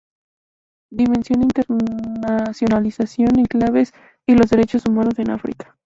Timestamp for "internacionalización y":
1.43-3.45